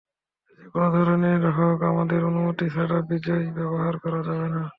[0.59, 4.61] যেকোনো ধরনেই হোক, আমার অনুমতি ছাড়া বিজয় ব্যবহার করা যাবে না।